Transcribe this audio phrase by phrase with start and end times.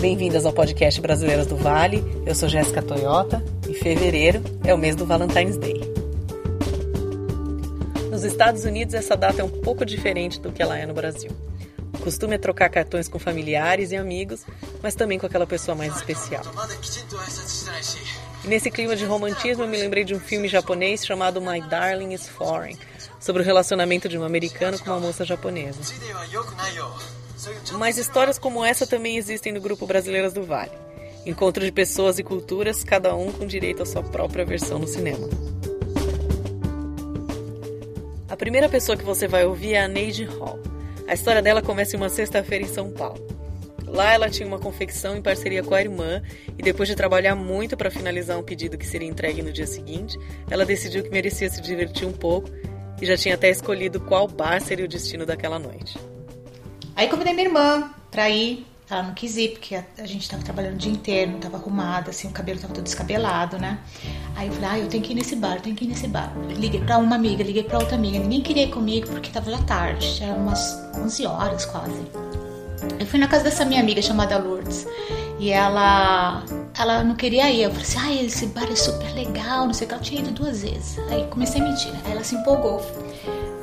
[0.00, 2.02] Bem-vindas ao podcast Brasileiras do Vale.
[2.24, 5.78] Eu sou Jéssica Toyota e fevereiro é o mês do Valentine's Day.
[8.10, 11.30] Nos Estados Unidos, essa data é um pouco diferente do que ela é no Brasil.
[11.92, 14.46] O costume é trocar cartões com familiares e amigos,
[14.82, 16.44] mas também com aquela pessoa mais especial.
[18.42, 22.14] E nesse clima de romantismo, eu me lembrei de um filme japonês chamado My Darling
[22.14, 22.78] is Foreign,
[23.20, 25.78] sobre o relacionamento de um americano com uma moça japonesa.
[27.78, 30.72] Mas histórias como essa também existem no grupo Brasileiras do Vale.
[31.24, 35.28] Encontro de pessoas e culturas, cada um com direito à sua própria versão no cinema.
[38.28, 40.58] A primeira pessoa que você vai ouvir é a Neide Hall.
[41.06, 43.26] A história dela começa em uma sexta-feira em São Paulo.
[43.86, 46.22] Lá ela tinha uma confecção em parceria com a irmã
[46.56, 50.16] e depois de trabalhar muito para finalizar um pedido que seria entregue no dia seguinte,
[50.48, 52.48] ela decidiu que merecia se divertir um pouco
[53.02, 55.98] e já tinha até escolhido qual bar seria o destino daquela noite.
[57.00, 58.66] Aí convidei minha irmã pra ir.
[58.90, 62.10] Ela não quis ir, porque a, gente tava trabalhando o dia inteiro, não tava arrumada,
[62.10, 63.78] assim, o cabelo tava todo descabelado, né?
[64.36, 66.06] Aí eu falei, ah, eu tenho que ir nesse bar, eu tenho que ir nesse
[66.08, 66.30] bar.
[66.50, 68.18] Liguei pra uma amiga, liguei pra outra amiga.
[68.18, 72.04] Ninguém queria ir comigo porque tava já tarde, já eram umas 11 horas quase.
[72.98, 74.86] Eu fui na casa dessa minha amiga chamada Lourdes.
[75.38, 76.44] E ela
[76.78, 77.62] ela não queria ir.
[77.62, 79.94] Eu falei assim, ah, esse bar é super legal, não sei o que.
[79.94, 80.98] Ela tinha ido duas vezes.
[81.08, 81.92] Aí comecei a mentir.
[82.04, 82.84] Aí ela se empolgou.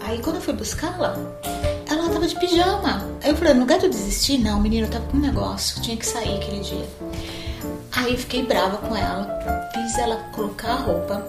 [0.02, 1.16] Aí quando eu fui buscá-la,
[2.08, 3.06] ela tava de pijama.
[3.22, 5.82] Aí eu falei, no lugar de eu desistir, não, menino, eu tava com um negócio,
[5.82, 6.88] tinha que sair aquele dia.
[7.92, 11.28] Aí eu fiquei brava com ela, fiz ela colocar a roupa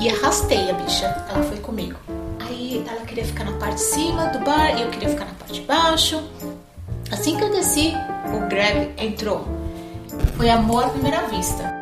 [0.00, 1.06] e arrastei a bicha.
[1.30, 1.98] Ela foi comigo.
[2.40, 5.34] Aí ela queria ficar na parte de cima do bar e eu queria ficar na
[5.34, 6.22] parte de baixo.
[7.12, 7.94] Assim que eu desci,
[8.34, 9.46] o Greg entrou.
[10.36, 11.78] Foi amor à primeira vista.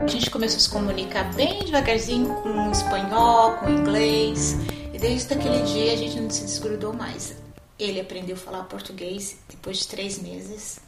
[0.00, 4.56] A gente começou a se comunicar bem devagarzinho com espanhol, com inglês
[5.02, 7.34] desde aquele dia a gente não se desgrudou mais.
[7.76, 10.78] Ele aprendeu a falar português depois de três meses.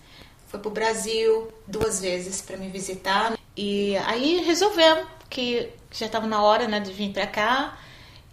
[0.47, 3.37] Foi pro Brasil duas vezes para me visitar.
[3.57, 7.77] E aí resolvemos que já estava na hora né, de vir para cá.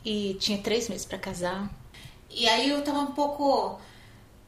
[0.06, 1.67] E tinha três meses para casar.
[2.29, 3.79] E aí eu tava um pouco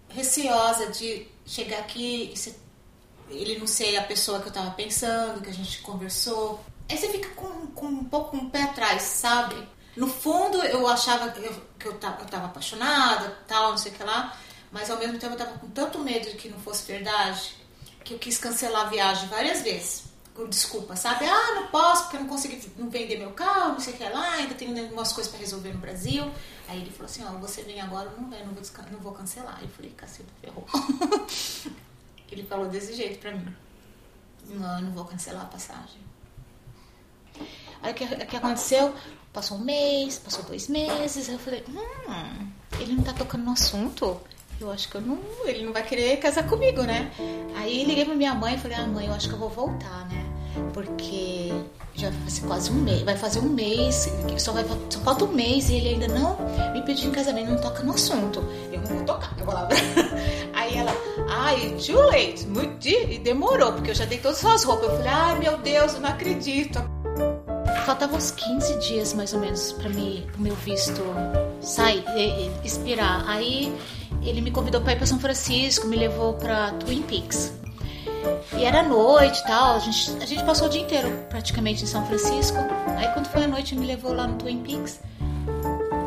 [0.09, 5.50] receosa de chegar aqui e ele não ser a pessoa que eu tava pensando, que
[5.50, 6.63] a gente conversou.
[6.88, 9.56] Aí você fica com, com um pouco um pé atrás, sabe?
[9.96, 13.92] No fundo, eu achava que eu, que eu, tava, eu tava apaixonada, tal, não sei
[13.92, 14.36] o que lá,
[14.72, 17.56] mas ao mesmo tempo eu tava com tanto medo de que não fosse verdade,
[18.03, 20.12] que eu quis cancelar a viagem várias vezes.
[20.34, 21.26] Com desculpa, sabe?
[21.26, 24.03] Ah, não posso porque eu não consegui não vender meu carro, não sei o que
[24.03, 26.24] lá, ainda tenho algumas coisas para resolver no Brasil.
[26.68, 29.59] Aí ele falou assim: Ó, você vem agora, não vem, não vou, não vou cancelar.
[29.62, 30.66] Eu falei: cacete, ferrou.
[32.32, 33.56] ele falou desse jeito pra mim:
[34.46, 36.02] Não, eu não vou cancelar a passagem.
[37.84, 38.94] Aí o que, que aconteceu?
[39.34, 41.28] Passou um mês, passou dois meses.
[41.28, 42.48] Eu falei, hum,
[42.80, 44.20] ele não tá tocando no assunto.
[44.60, 47.12] Eu acho que eu não, ele não vai querer casar comigo, né?
[47.56, 50.08] Aí liguei pra minha mãe e falei, ah, mãe, eu acho que eu vou voltar,
[50.08, 50.24] né?
[50.74, 51.52] Porque
[51.96, 55.70] já vai quase um mês, vai fazer um mês, só, vai, só falta um mês
[55.70, 56.38] e ele ainda não
[56.72, 58.40] me pediu em casamento, não toca no assunto.
[58.72, 59.68] Eu não vou tocar, eu vou lá.
[60.54, 60.92] Aí ela,
[61.30, 64.90] ai, too late, muito, e demorou, porque eu já dei todas as roupas.
[64.90, 66.93] Eu falei, ai meu Deus, eu não acredito.
[67.86, 71.02] Faltavam uns 15 dias mais ou menos para mim, o meu visto
[71.62, 72.04] sair,
[72.64, 73.28] expirar.
[73.28, 73.76] Aí
[74.24, 77.54] ele me convidou para ir para São Francisco, me levou para Twin Peaks.
[78.58, 81.88] E era noite e tal, a gente, a gente passou o dia inteiro praticamente em
[81.88, 82.58] São Francisco.
[82.98, 85.02] Aí quando foi a noite, me levou lá no Twin Peaks.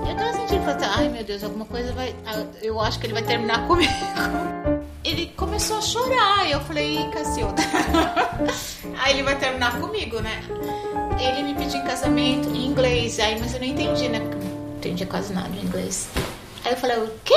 [0.09, 2.15] Eu tava sentindo, falei, ai meu Deus, alguma coisa vai.
[2.63, 3.93] Eu acho que ele vai terminar comigo.
[5.05, 7.63] Ele começou a chorar, e eu falei, Cacilda.
[8.99, 10.43] Aí ele vai terminar comigo, né?
[11.19, 14.21] Ele me pediu em casamento em inglês, aí, mas eu não entendi, né?
[14.21, 16.09] Porque não entendia quase nada de inglês.
[16.65, 17.35] Aí eu falei, o quê?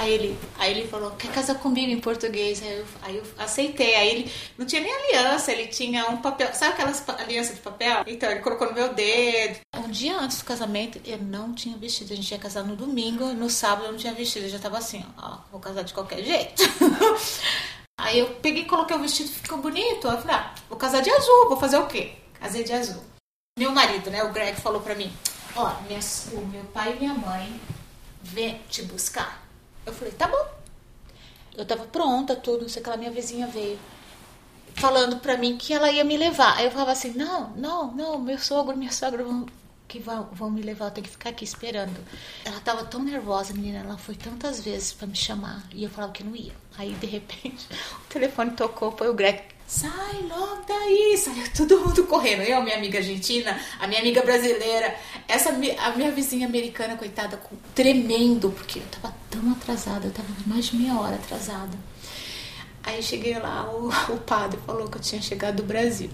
[0.00, 2.62] Aí ele, aí ele falou, quer casar comigo em português?
[2.62, 3.94] Aí eu, aí eu aceitei.
[3.94, 6.54] Aí ele não tinha nem aliança, ele tinha um papel.
[6.54, 8.04] Sabe aquelas alianças de papel?
[8.06, 9.60] Então ele colocou no meu dedo.
[9.76, 12.14] Um dia antes do casamento, eu não tinha vestido.
[12.14, 14.46] A gente ia casar no domingo, no sábado eu não tinha vestido.
[14.46, 16.62] Eu já tava assim, ó, vou casar de qualquer jeito.
[17.98, 20.08] aí eu peguei, coloquei o vestido, ficou bonito.
[20.08, 22.12] Aí eu falei, ah, vou casar de azul, vou fazer o quê?
[22.40, 23.02] Casei de azul.
[23.58, 25.12] Meu marido, né, o Greg, falou pra mim:
[25.54, 25.66] Ó,
[26.32, 27.60] o meu pai e minha mãe
[28.22, 29.46] vêm te buscar.
[29.84, 30.60] Eu falei: Tá bom.
[31.56, 33.78] Eu tava pronta, tudo, não sei o que lá, minha vizinha veio
[34.74, 36.56] falando pra mim que ela ia me levar.
[36.56, 39.46] Aí eu falava assim: Não, não, não, meu sogro, minha sogra vão,
[39.86, 41.98] que vão, vão me levar, eu tenho que ficar aqui esperando.
[42.44, 46.12] Ela tava tão nervosa, menina, ela foi tantas vezes para me chamar e eu falava
[46.12, 46.54] que não ia.
[46.78, 47.68] Aí de repente
[48.06, 52.42] o telefone tocou, foi o Greg sai logo daí, saiu todo mundo correndo.
[52.42, 54.96] Eu, minha amiga argentina, a minha amiga brasileira,
[55.28, 60.28] essa a minha vizinha americana, coitada, com, tremendo, porque eu tava tão atrasada, eu tava
[60.44, 61.78] mais de meia hora atrasada.
[62.82, 66.10] Aí cheguei lá, o, o padre falou que eu tinha chegado do Brasil.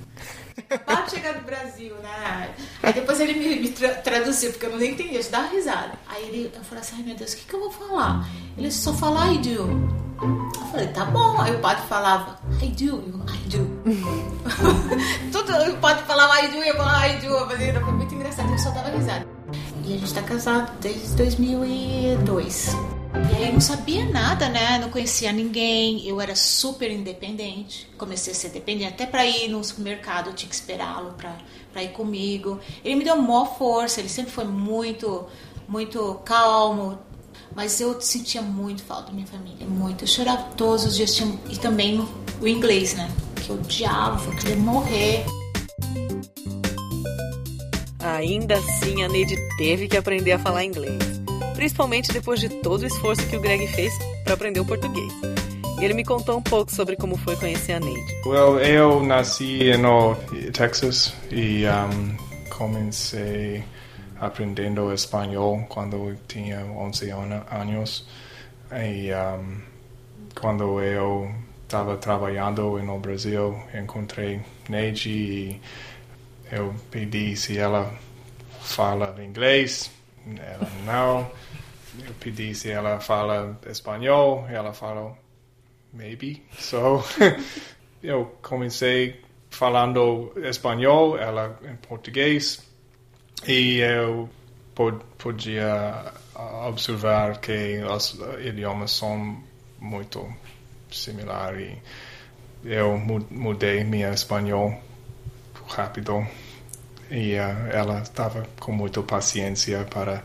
[0.85, 2.55] Pode chegar do Brasil, né?
[2.83, 5.93] Aí depois ele me, me tra traduziu, porque eu não entendi, eu dava risada.
[6.07, 8.29] Aí ele, eu falei assim, ai meu Deus, o que, que eu vou falar?
[8.59, 10.07] Ele só fala I do.
[10.21, 11.41] Eu falei, tá bom.
[11.41, 13.67] Aí o padre falava, I do, eu, I do.
[15.33, 17.81] Tudo, o padre falava I do, eu falava I do.
[17.85, 19.27] Foi muito engraçado, eu só dava risada.
[19.85, 22.75] E a gente tá casado desde 2002.
[23.15, 24.79] E aí eu não sabia nada, né?
[24.79, 26.07] Não conhecia ninguém.
[26.07, 27.89] Eu era super independente.
[27.97, 28.93] Comecei a ser dependente.
[28.93, 32.59] Até para ir no supermercado eu tinha que esperá-lo para ir comigo.
[32.85, 34.01] Ele me deu maior força.
[34.01, 35.27] Ele sempre foi muito,
[35.69, 36.99] muito calmo.
[37.55, 39.67] Mas eu sentia muito falta da minha família.
[39.67, 40.05] Muito.
[40.05, 41.17] Eu chorava todos os dias.
[41.49, 42.07] E também
[42.41, 43.11] o inglês, né?
[43.37, 45.25] Que eu odiava, eu queria morrer.
[48.01, 51.17] Ainda assim, a Neide teve que aprender a falar inglês
[51.57, 53.93] principalmente depois de todo o esforço que o Greg fez
[54.23, 55.13] para aprender o português.
[55.81, 58.15] E ele me contou um pouco sobre como foi conhecer a Neide.
[58.25, 60.15] Well, eu nasci no
[60.53, 62.17] Texas e um,
[62.51, 63.65] comecei
[64.21, 68.07] aprendendo espanhol quando eu tinha 11 anos.
[68.73, 69.61] E um,
[70.39, 71.31] quando eu
[71.67, 75.61] estava trabalhando no Brasil, encontrei Neide e
[76.53, 77.93] eu pedi se ela
[78.61, 79.91] fala inglês.
[80.25, 81.31] Ela não
[82.05, 85.17] eu pedi se ela fala espanhol, ela falou
[85.93, 86.43] maybe.
[86.59, 87.03] So
[88.03, 89.21] eu comecei
[89.51, 92.63] falando espanhol, ela em português
[93.47, 94.29] e eu
[95.19, 96.13] podia
[96.69, 99.43] observar que os idiomas são
[99.81, 100.33] muito
[101.03, 101.79] similares.
[102.65, 102.99] Eu
[103.31, 104.81] mudei meu espanhol
[105.69, 106.27] rápido.
[107.11, 110.25] E uh, ela estava com muita paciência para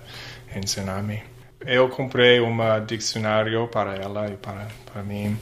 [0.55, 1.21] ensinar-me.
[1.61, 5.37] Eu comprei um dicionário para ela e para, para mim.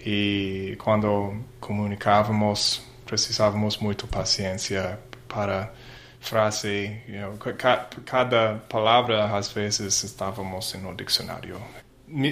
[0.00, 4.98] E quando comunicávamos precisávamos muito paciência
[5.28, 5.72] para
[6.20, 7.00] frase.
[7.06, 7.38] You know,
[8.04, 11.60] cada palavra às vezes estávamos no dicionário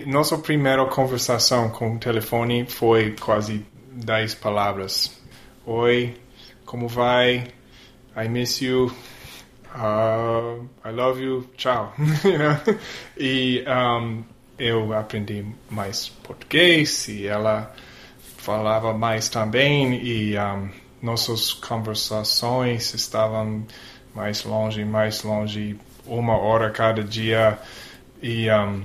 [0.06, 5.20] nossa primeira conversação com o telefone foi quase 10 palavras.
[5.66, 6.14] Oi
[6.64, 7.48] como vai?
[8.16, 8.92] I miss you.
[9.74, 11.92] Uh, I love you, tchau.
[13.18, 14.22] E um,
[14.56, 17.74] eu aprendi mais português e ela
[18.36, 20.70] falava mais também e um,
[21.02, 23.66] nossas conversações estavam
[24.14, 25.76] mais longe, mais longe,
[26.06, 27.58] uma hora cada dia
[28.22, 28.82] e um,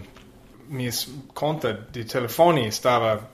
[0.67, 0.91] minha
[1.33, 3.29] conta de telefone estava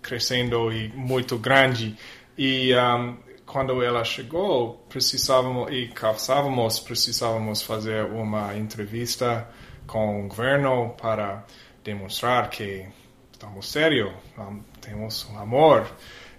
[0.00, 1.96] crescendo e muito grande
[2.36, 3.16] e um,
[3.46, 9.46] quando ela chegou, precisávamos e caçávamos, precisávamos fazer uma entrevista
[9.86, 11.44] com o governo para
[11.84, 12.86] demonstrar que
[13.30, 15.86] estamos sérios, um, temos um amor.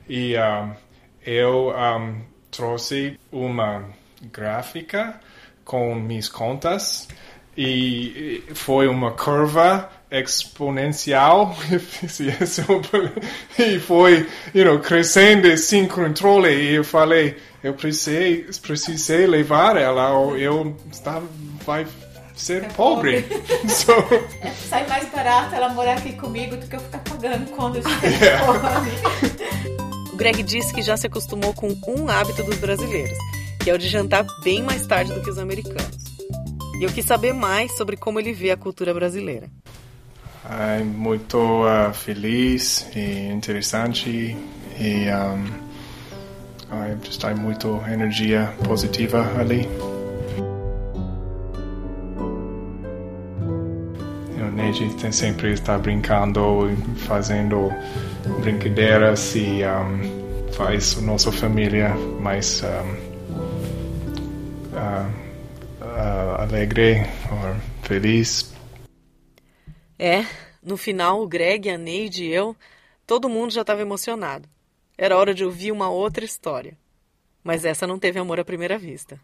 [0.09, 0.73] E um,
[1.23, 1.73] eu
[2.49, 3.85] trouxe uma
[4.23, 5.19] gráfica
[5.63, 7.07] com minhas contas
[7.55, 11.55] e foi uma curva exponencial
[13.57, 20.11] e foi you know, crescendo sem controle e eu falei eu precisei precisei levar ela
[20.11, 21.25] ou eu estava
[21.65, 21.87] vai
[22.35, 23.69] ser é pobre, pobre.
[23.69, 23.91] so...
[24.41, 27.83] é, sai mais barato ela morar aqui comigo do que eu ficar pagando quando eu
[28.03, 28.45] yeah.
[30.11, 33.17] o Greg disse que já se acostumou com um hábito dos brasileiros
[33.63, 36.03] que é o de jantar bem mais tarde do que os americanos
[36.79, 39.49] e eu quis saber mais sobre como ele vê a cultura brasileira.
[40.49, 44.35] É muito uh, feliz e interessante
[44.77, 45.63] e um,
[47.03, 49.67] está muito energia positiva ali.
[54.37, 57.71] O Neji sempre está brincando, fazendo
[58.41, 62.67] brincadeiras e um, faz nossa família mais um,
[64.75, 65.07] uh,
[65.81, 68.52] uh, alegre ou feliz.
[70.05, 70.25] É,
[70.61, 72.53] no final o Greg, a Neide e eu,
[73.07, 74.49] todo mundo já estava emocionado.
[74.97, 76.77] Era hora de ouvir uma outra história.
[77.41, 79.17] Mas essa não teve amor à primeira vista.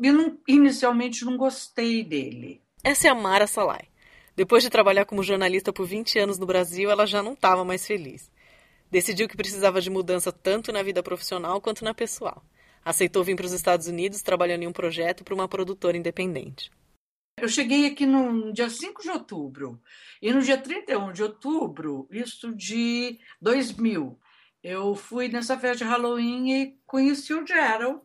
[0.00, 2.62] Eu não, inicialmente não gostei dele.
[2.84, 3.88] Essa é a Mara Salai.
[4.36, 7.84] Depois de trabalhar como jornalista por 20 anos no Brasil, ela já não estava mais
[7.84, 8.30] feliz.
[8.88, 12.44] Decidiu que precisava de mudança tanto na vida profissional quanto na pessoal
[12.84, 16.70] aceitou vir para os Estados Unidos trabalhando em um projeto para uma produtora independente.
[17.40, 19.80] Eu cheguei aqui no dia 5 de outubro
[20.20, 24.18] e no dia 31 de outubro, isso de 2000,
[24.62, 28.02] eu fui nessa festa de Halloween e conheci o Gerald.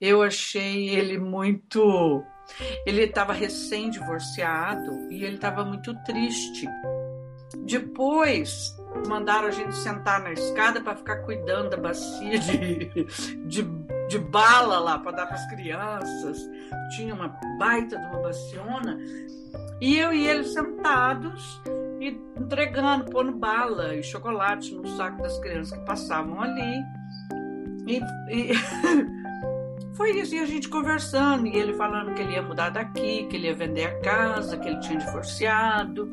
[0.00, 2.24] Eu achei ele muito.
[2.86, 6.66] Ele estava recém-divorciado e ele estava muito triste.
[7.58, 8.74] Depois
[9.06, 13.04] mandaram a gente sentar na escada para ficar cuidando da bacia de,
[13.46, 13.62] de,
[14.08, 16.38] de bala lá para dar para as crianças.
[16.96, 18.98] Tinha uma baita de uma baciona.
[19.80, 21.60] E eu e ele sentados
[22.00, 26.82] e entregando, pondo bala e chocolate no saco das crianças que passavam ali.
[27.86, 28.52] E, e
[29.94, 33.36] foi isso, e a gente conversando, e ele falando que ele ia mudar daqui, que
[33.36, 36.10] ele ia vender a casa, que ele tinha divorciado.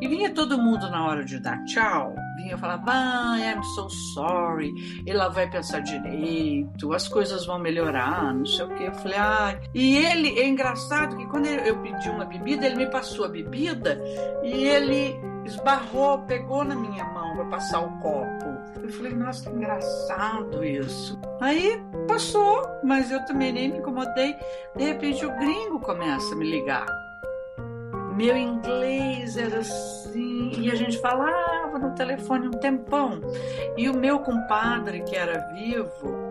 [0.00, 4.72] E vinha todo mundo na hora de dar tchau, vinha falar, ah, I'm so sorry,
[5.06, 8.84] ela vai pensar direito, as coisas vão melhorar, não sei o que.
[8.84, 9.60] Eu falei, ah.
[9.74, 14.00] E ele, é engraçado que quando eu pedi uma bebida, ele me passou a bebida
[14.42, 18.80] e ele esbarrou, pegou na minha mão para passar o copo.
[18.82, 21.18] Eu falei, nossa, que engraçado isso.
[21.40, 24.34] Aí passou, mas eu também nem me incomodei.
[24.76, 26.86] De repente o gringo começa a me ligar
[28.20, 30.98] meu inglês era assim, e a gente
[31.70, 33.20] falava no telefone um tempão.
[33.76, 36.30] E o meu compadre, que era vivo,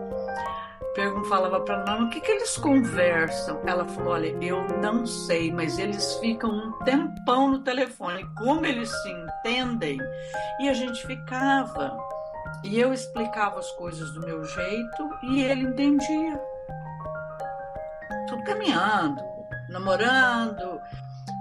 [1.28, 3.60] falava para ela, o que, que eles conversam?
[3.66, 8.90] Ela falou, olha, eu não sei, mas eles ficam um tempão no telefone, como eles
[9.02, 9.98] se entendem.
[10.60, 11.96] E a gente ficava.
[12.64, 16.38] E eu explicava as coisas do meu jeito e ele entendia.
[18.28, 19.22] Tudo caminhando,
[19.70, 20.80] namorando,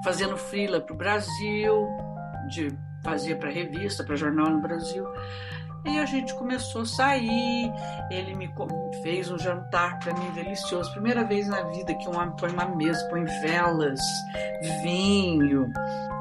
[0.03, 1.87] fazendo freela para o Brasil,
[2.47, 2.71] de
[3.03, 5.05] fazia para revista, para jornal no Brasil.
[5.85, 7.71] E a gente começou a sair,
[8.11, 8.53] ele me
[9.01, 10.91] fez um jantar para mim delicioso.
[10.91, 13.99] Primeira vez na vida que um homem põe uma mesa, põe velas,
[14.83, 15.71] vinho.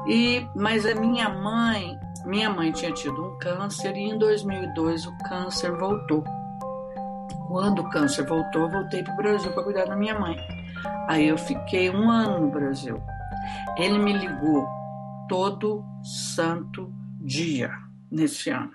[0.07, 5.17] E mas a minha mãe, minha mãe tinha tido um câncer e em 2002 o
[5.27, 6.23] câncer voltou.
[7.49, 10.37] Quando o câncer voltou, eu voltei para o Brasil para cuidar da minha mãe.
[11.07, 13.01] Aí eu fiquei um ano no Brasil.
[13.75, 14.67] Ele me ligou
[15.27, 16.91] todo santo
[17.21, 17.71] dia
[18.11, 18.73] nesse ano.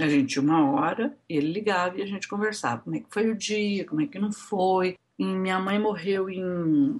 [0.00, 2.82] A gente uma hora, ele ligava e a gente conversava.
[2.82, 4.98] Como é que foi o dia, como é que não foi.
[5.18, 6.96] E minha mãe morreu em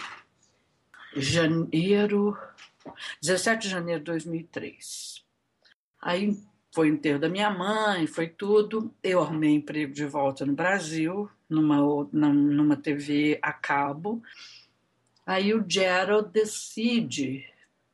[1.17, 2.37] janeiro,
[3.23, 5.25] 17 de janeiro de 2003.
[6.01, 6.37] Aí
[6.75, 8.93] foi o enterro da minha mãe, foi tudo.
[9.03, 11.77] Eu arrumei emprego de volta no Brasil, numa,
[12.13, 14.23] numa TV a cabo.
[15.25, 17.47] Aí o Gerald decide,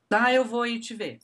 [0.08, 1.18] tá, eu vou ir te ver.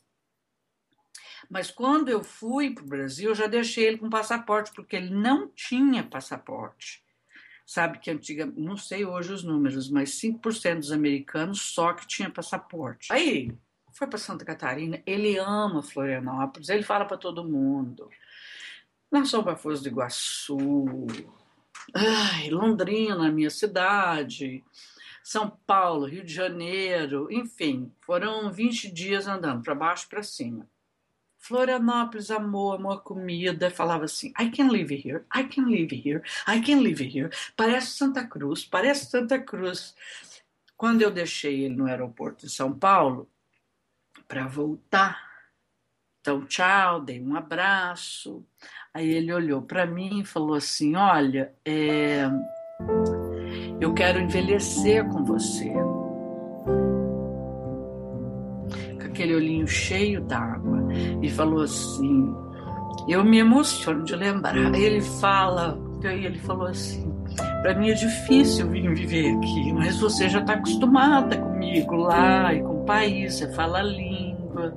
[1.50, 5.10] Mas quando eu fui para o Brasil, eu já deixei ele com passaporte, porque ele
[5.10, 7.02] não tinha passaporte.
[7.66, 12.30] Sabe que antiga, não sei hoje os números, mas 5% dos americanos só que tinha
[12.30, 13.12] passaporte.
[13.12, 13.50] Aí,
[13.92, 18.10] foi para Santa Catarina, ele ama Florianópolis, ele fala para todo mundo.
[19.10, 21.06] Nós somos para Foz do Iguaçu,
[21.94, 24.64] ai, Londrina, minha cidade.
[25.24, 30.68] São Paulo, Rio de Janeiro, enfim, foram 20 dias andando para baixo e para cima.
[31.38, 36.60] Florianópolis, amor, amor, comida, falava assim: I can live here, I can live here, I
[36.60, 37.30] can live here.
[37.56, 39.94] Parece Santa Cruz, parece Santa Cruz.
[40.76, 43.26] Quando eu deixei ele no aeroporto de São Paulo
[44.28, 45.18] para voltar,
[46.20, 48.46] então tchau, dei um abraço.
[48.92, 52.28] Aí ele olhou para mim e falou assim: Olha, é
[53.84, 55.70] eu quero envelhecer com você.
[58.98, 60.88] Com aquele olhinho cheio d'água.
[61.22, 62.34] E falou assim:
[63.06, 64.74] Eu me emociono de lembrar.
[64.74, 67.12] Ele fala, ele falou assim:
[67.62, 72.62] Para mim é difícil vir viver aqui, mas você já está acostumada comigo lá e
[72.62, 74.74] com o país, você fala a língua.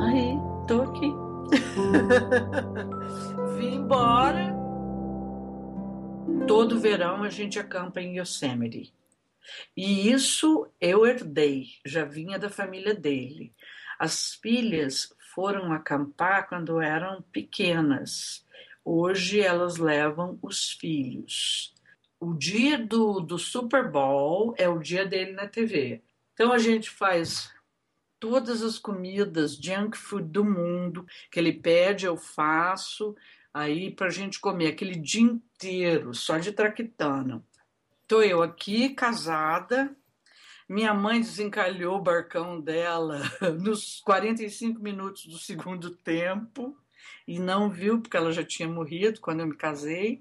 [0.00, 1.14] Aí, tô aqui.
[3.58, 4.63] Vim embora
[6.46, 8.92] todo verão a gente acampa em Yosemite.
[9.76, 13.54] E isso eu herdei, já vinha da família dele.
[13.98, 18.44] As filhas foram acampar quando eram pequenas.
[18.84, 21.74] Hoje elas levam os filhos.
[22.20, 26.02] O dia do, do Super Bowl é o dia dele na TV.
[26.32, 27.52] Então a gente faz
[28.18, 33.14] todas as comidas junk food do mundo que ele pede, eu faço
[33.54, 37.40] aí para a gente comer aquele dia inteiro só de traquitana.
[38.02, 39.96] Estou eu aqui, casada,
[40.68, 43.22] minha mãe desencalhou o barcão dela
[43.62, 46.76] nos 45 minutos do segundo tempo
[47.28, 50.20] e não viu, porque ela já tinha morrido quando eu me casei.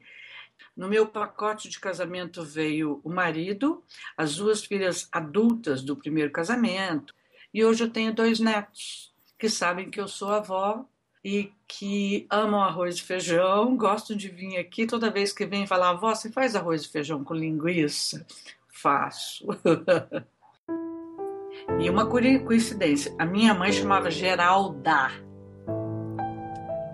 [0.75, 3.83] No meu pacote de casamento veio o marido,
[4.15, 7.13] as duas filhas adultas do primeiro casamento,
[7.53, 10.87] e hoje eu tenho dois netos que sabem que eu sou avó
[11.23, 15.91] e que amam arroz e feijão, gostam de vir aqui toda vez que vem falar,
[15.91, 18.25] avó, você faz arroz e feijão com linguiça?
[18.67, 19.47] Faço.
[21.79, 25.11] e uma coincidência, a minha mãe chamava Geralda.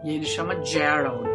[0.04, 1.30] E ele chama Gerald.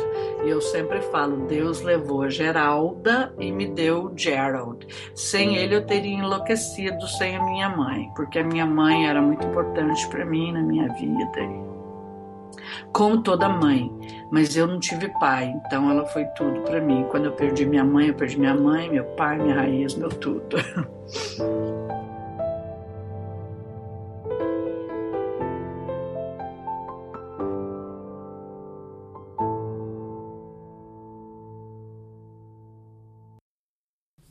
[0.44, 4.86] E eu sempre falo, Deus levou Geralda e me deu Gerald.
[5.14, 9.46] Sem ele eu teria enlouquecido sem a minha mãe, porque a minha mãe era muito
[9.46, 11.83] importante para mim na minha vida.
[12.92, 13.90] Como toda mãe,
[14.30, 17.04] mas eu não tive pai, então ela foi tudo para mim.
[17.10, 20.56] Quando eu perdi minha mãe, eu perdi minha mãe, meu pai, minha raiz, meu tudo.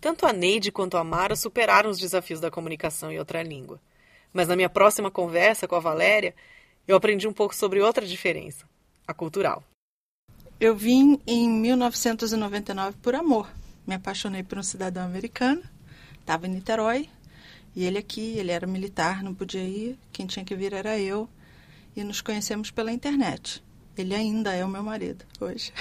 [0.03, 3.79] Tanto a Neide quanto a Mara superaram os desafios da comunicação em outra língua.
[4.33, 6.35] Mas na minha próxima conversa com a Valéria,
[6.87, 8.65] eu aprendi um pouco sobre outra diferença,
[9.07, 9.63] a cultural.
[10.59, 13.49] Eu vim em 1999 por amor.
[13.85, 15.61] Me apaixonei por um cidadão americano,
[16.19, 17.09] estava em Niterói,
[17.75, 21.27] e ele aqui, ele era militar, não podia ir, quem tinha que vir era eu,
[21.95, 23.63] e nos conhecemos pela internet.
[23.97, 25.73] Ele ainda é o meu marido hoje.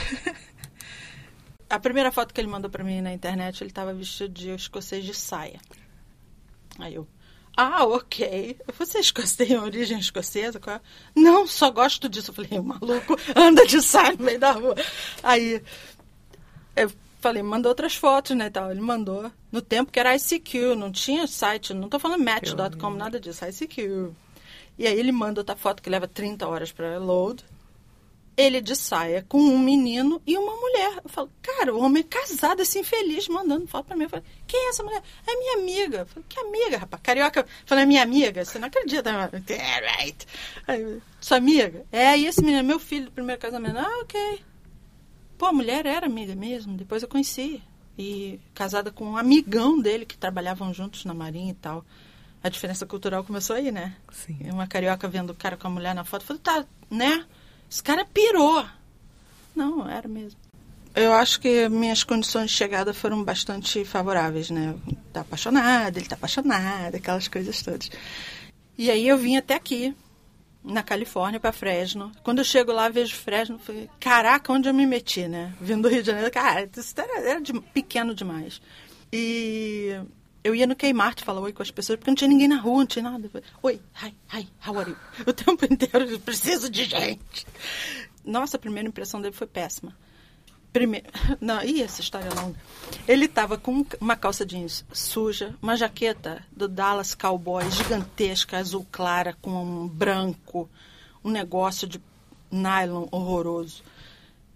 [1.70, 5.04] a primeira foto que ele mandou para mim na internet, ele estava vestido de escocês
[5.04, 5.60] de saia.
[6.78, 7.06] Aí eu,
[7.56, 8.56] ah, ok.
[8.78, 10.60] Vocês têm origem escocesa?
[10.66, 10.80] É?
[11.14, 12.30] Não, só gosto disso.
[12.30, 14.74] Eu falei, maluco, anda de saia no meio da rua.
[15.22, 15.62] Aí
[16.74, 16.90] eu
[17.20, 18.70] falei, manda outras fotos, né, tal.
[18.70, 19.30] Ele mandou.
[19.50, 24.10] No tempo que era ICQ, não tinha site, não tô falando match.com, nada disso, ICQ.
[24.78, 27.44] E aí ele manda outra foto que leva 30 horas para load
[28.36, 31.00] ele de saia com um menino e uma mulher.
[31.04, 34.04] Eu falo, cara, o homem casado, assim, feliz, mandando foto pra mim.
[34.04, 35.02] Eu falo, quem é essa mulher?
[35.26, 35.98] É minha amiga.
[35.98, 37.02] Eu falo, que amiga, rapaz?
[37.02, 38.44] Carioca, falando, é minha amiga.
[38.44, 39.10] Você não acredita?
[39.48, 40.26] É, right.
[40.66, 41.84] Aí, sua amiga?
[41.92, 43.78] É, e esse menino é meu filho do primeiro casamento.
[43.78, 44.42] Ah, ok.
[45.36, 47.62] Pô, a mulher era amiga mesmo, depois eu conheci.
[47.98, 51.84] E casada com um amigão dele, que trabalhavam juntos na marinha e tal.
[52.42, 53.94] A diferença cultural começou aí, né?
[54.10, 54.38] Sim.
[54.50, 57.24] Uma carioca vendo o cara com a mulher na foto, falou, tá, né?
[57.72, 58.66] Esse cara pirou.
[59.56, 60.38] Não, era mesmo.
[60.94, 64.74] Eu acho que minhas condições de chegada foram bastante favoráveis, né?
[65.10, 67.90] Tá apaixonada, ele tá apaixonado, aquelas coisas todas.
[68.76, 69.96] E aí eu vim até aqui,
[70.62, 72.12] na Califórnia, para Fresno.
[72.22, 75.54] Quando eu chego lá, vejo Fresno, falei, caraca, onde eu me meti, né?
[75.58, 78.60] Vindo do Rio de Janeiro, cara, isso era, era de, pequeno demais.
[79.10, 79.98] E
[80.44, 82.78] eu ia no Kmart falar oi com as pessoas, porque não tinha ninguém na rua,
[82.78, 83.30] não tinha nada.
[83.62, 84.96] Oi, hi, hi, how are you?
[85.26, 87.46] O tempo inteiro, eu preciso de gente.
[88.24, 89.96] Nossa, a primeira impressão dele foi péssima.
[90.72, 91.06] Primeiro,
[91.40, 92.58] não, ih, essa história é longa.
[93.06, 99.36] Ele estava com uma calça jeans suja, uma jaqueta do Dallas Cowboy gigantesca, azul clara,
[99.40, 100.68] com um branco,
[101.22, 102.00] um negócio de
[102.50, 103.82] nylon horroroso,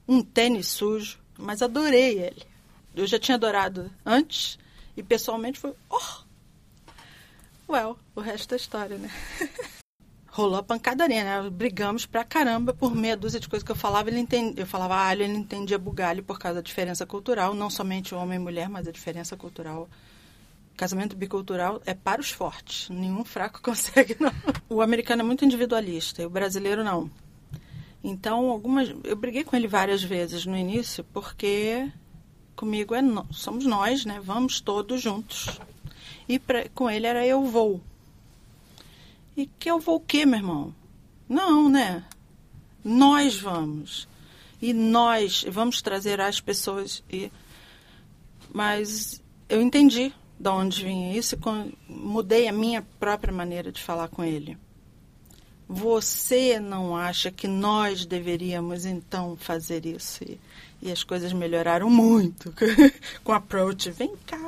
[0.09, 2.43] um tênis sujo, mas adorei ele.
[2.95, 4.59] Eu já tinha adorado antes,
[4.97, 6.27] e pessoalmente foi, oh!
[7.69, 9.11] Well, o resto da história, né?
[10.29, 11.51] Rolou a pancadaria, né?
[11.51, 14.11] Brigamos pra caramba por meia dúzia de coisas que eu falava.
[14.11, 17.55] Ele entendia, eu falava alho, ele entendia bugalho por causa da diferença cultural.
[17.55, 19.89] Não somente homem e mulher, mas a diferença cultural.
[20.77, 22.91] Casamento bicultural é para os fortes.
[22.91, 24.31] Nenhum fraco consegue, não.
[24.69, 27.11] O americano é muito individualista e o brasileiro não.
[28.05, 28.95] Então, algumas.
[29.03, 31.91] Eu briguei com ele várias vezes no início, porque
[32.57, 34.21] comigo é somos nós, né?
[34.23, 35.61] Vamos todos juntos.
[36.29, 37.81] E pra, com ele era eu vou.
[39.37, 40.75] E que eu vou o quê, meu irmão?
[41.29, 42.05] Não, né?
[42.83, 44.09] Nós vamos.
[44.61, 47.05] E nós vamos trazer as pessoas.
[47.11, 47.31] E...
[48.53, 51.39] Mas eu entendi de onde vinha isso e
[51.89, 54.57] mudei a minha própria maneira de falar com ele.
[55.69, 60.23] Você não acha que nós deveríamos então fazer isso?
[60.23, 60.39] E,
[60.81, 62.55] e as coisas melhoraram muito
[63.25, 63.91] com o approach.
[63.91, 64.39] Vem cá,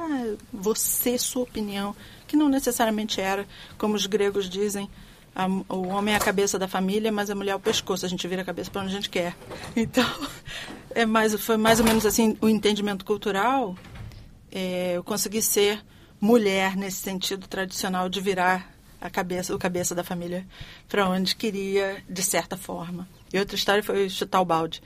[0.52, 1.94] você, sua opinião,
[2.26, 4.88] que não necessariamente era, como os gregos dizem,
[5.34, 8.06] a, o homem é a cabeça da família, mas a mulher é o pescoço.
[8.06, 9.36] A gente vira a cabeça para onde a gente quer.
[9.74, 10.04] Então,
[10.90, 13.76] é mais, foi mais ou menos assim o entendimento cultural.
[14.52, 15.84] É, eu consegui ser
[16.20, 20.46] mulher nesse sentido tradicional de virar a cabeça, o cabeça da família
[20.88, 23.08] para onde queria, de certa forma.
[23.32, 24.82] E outra história foi chutar o balde.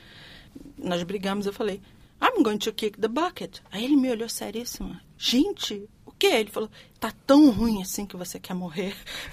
[0.77, 1.81] Nós brigamos, eu falei,
[2.21, 3.61] I'm going to kick the bucket.
[3.71, 4.99] Aí ele me olhou seríssimo.
[5.17, 6.27] Gente, o que?
[6.27, 6.71] Ele falou,
[7.01, 8.95] tá tão ruim assim que você quer morrer.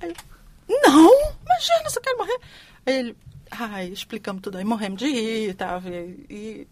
[0.00, 0.14] Aí,
[0.68, 2.38] não, imagina, você quer morrer.
[2.86, 3.16] Aí ele,
[3.50, 5.80] ai, explicamos tudo aí, morremos de rir e tal.
[6.28, 6.66] E,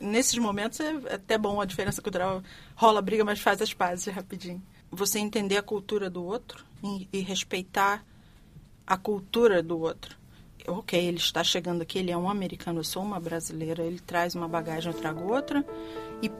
[0.00, 2.42] nesses momentos é até bom a diferença cultural.
[2.76, 4.62] Rola briga, mas faz as pazes rapidinho
[4.94, 8.04] você entender a cultura do outro e, e respeitar
[8.86, 10.16] a cultura do outro.
[10.66, 14.34] Ok, ele está chegando aqui, ele é um americano, eu sou uma brasileira, ele traz
[14.34, 15.64] uma bagagem, eu trago outra.
[16.22, 16.30] E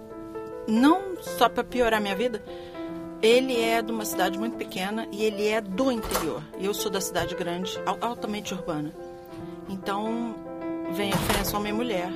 [0.66, 2.42] não só para piorar minha vida,
[3.20, 6.42] ele é de uma cidade muito pequena e ele é do interior.
[6.58, 8.94] Eu sou da cidade grande, altamente urbana.
[9.68, 10.34] Então
[10.92, 12.10] vem a diferença homem e mulher,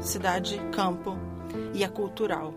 [0.00, 1.16] cidade, campo
[1.74, 2.54] e a cultural.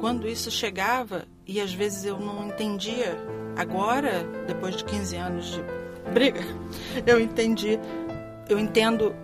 [0.00, 3.16] Quando isso chegava, e às vezes eu não entendia,
[3.56, 5.62] agora, depois de 15 anos de
[6.12, 6.42] briga,
[7.06, 7.80] eu entendi,
[8.50, 9.16] eu entendo,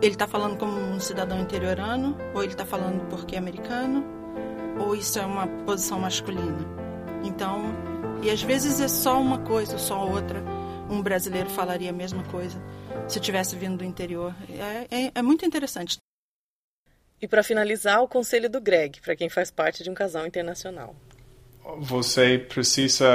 [0.00, 4.04] ele está falando como um cidadão interiorano, ou ele está falando porque é americano,
[4.78, 6.64] ou isso é uma posição masculina.
[7.24, 7.74] Então,
[8.22, 10.44] e às vezes é só uma coisa, só outra.
[10.88, 12.62] Um brasileiro falaria a mesma coisa
[13.08, 14.34] se tivesse vindo do interior.
[14.48, 15.96] É, é, é muito interessante.
[17.20, 20.94] E para finalizar, o conselho do Greg, para quem faz parte de um casal internacional.
[21.78, 23.06] Você precisa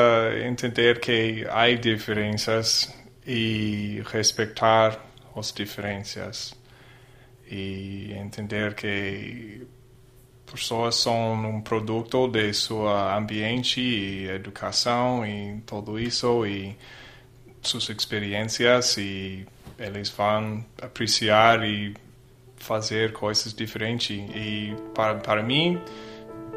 [0.43, 2.91] entender que há diferenças
[3.25, 4.99] e respeitar
[5.35, 6.55] as diferenças
[7.49, 9.67] e entender que
[10.51, 16.75] pessoas são um produto de seu ambiente e educação e tudo isso e
[17.61, 19.45] suas experiências e
[19.77, 21.93] eles vão apreciar e
[22.57, 24.17] fazer coisas diferentes.
[24.17, 25.79] E para para mim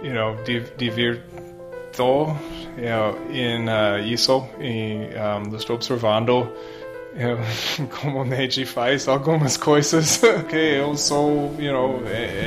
[0.02, 0.34] you know
[0.78, 1.51] divirto you
[1.98, 2.36] know,
[3.30, 6.48] em uh, isso e um, estou observando
[8.00, 12.00] como Neji faz algumas coisas que eu sou you know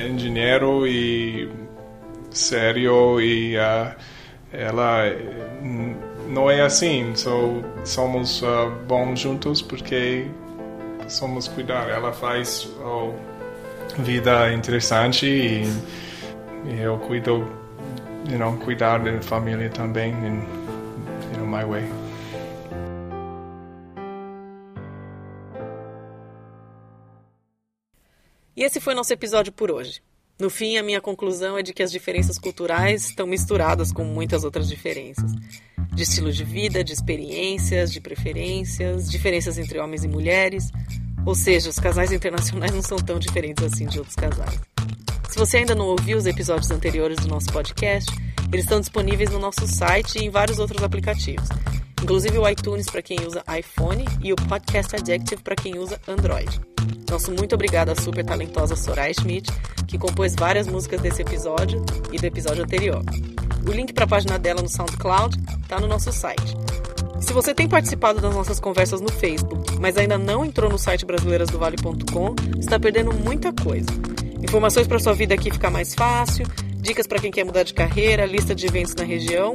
[0.09, 1.49] engenheiro e
[2.31, 3.95] sério e uh,
[4.51, 5.03] ela
[6.27, 7.13] não é assim.
[7.15, 10.27] So, somos uh, bons juntos porque
[11.07, 11.89] somos cuidar.
[11.89, 13.11] Ela faz oh,
[14.01, 15.63] vida interessante e,
[16.65, 17.47] e eu cuido
[18.29, 20.41] you know cuidar da família também in
[21.31, 21.85] you know my way
[28.57, 30.01] E esse foi nosso episódio por hoje.
[30.39, 34.45] No fim, a minha conclusão é de que as diferenças culturais estão misturadas com muitas
[34.45, 35.29] outras diferenças.
[35.93, 40.71] De estilo de vida, de experiências, de preferências, diferenças entre homens e mulheres.
[41.25, 44.74] Ou seja, os casais internacionais não são tão diferentes assim de outros casais.
[45.35, 48.09] Se você ainda não ouviu os episódios anteriores do nosso podcast,
[48.53, 51.49] eles estão disponíveis no nosso site e em vários outros aplicativos,
[52.01, 56.61] inclusive o iTunes para quem usa iPhone e o Podcast Adjective para quem usa Android.
[57.11, 59.51] Nosso muito obrigado à super talentosa Soraya Schmidt,
[59.85, 63.03] que compôs várias músicas desse episódio e do episódio anterior.
[63.67, 66.55] O link para a página dela no SoundCloud está no nosso site.
[67.19, 71.05] Se você tem participado das nossas conversas no Facebook, mas ainda não entrou no site
[71.05, 73.91] brasileirasdovale.com, está perdendo muita coisa.
[74.47, 76.45] Informações para sua vida aqui ficar mais fácil,
[76.77, 79.53] dicas para quem quer mudar de carreira, lista de eventos na região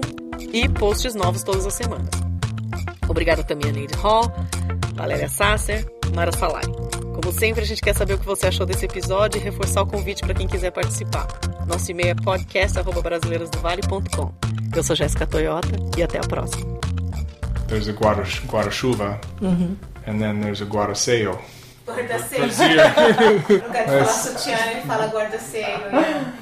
[0.52, 2.10] e posts novos todas as semanas.
[3.08, 4.30] Obrigada também a Neide Hall,
[4.94, 6.70] Valéria Sasser, Mara Salari.
[7.14, 9.86] Como sempre, a gente quer saber o que você achou desse episódio e reforçar o
[9.86, 11.26] convite para quem quiser participar.
[11.66, 14.32] Nosso e-mail é podcast.brasileirasdovale.com.
[14.74, 16.78] Eu sou Jéssica Toyota e até a próxima.
[17.68, 19.76] There's a guarda-chuva, Uhum.
[20.06, 21.38] and then there's a guarda-seio.
[21.94, 22.44] Guarda-seio.
[23.66, 25.90] Lugar de falar sutiã, ele fala guarda-seio.
[25.90, 26.32] né?